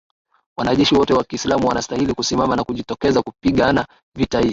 wanajeshi 0.57 0.95
wote 0.95 1.13
wa 1.13 1.23
kiislamu 1.23 1.67
wanastahili 1.67 2.13
kusimama 2.13 2.55
na 2.55 2.63
kujitokeza 2.63 3.21
kupigana 3.21 3.85
vita 4.15 4.39
hii 4.39 4.49